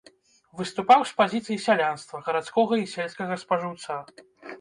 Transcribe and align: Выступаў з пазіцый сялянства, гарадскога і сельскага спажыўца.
Выступаў 0.59 1.03
з 1.09 1.11
пазіцый 1.19 1.57
сялянства, 1.65 2.21
гарадскога 2.29 2.73
і 2.85 2.89
сельскага 2.95 3.37
спажыўца. 3.43 4.01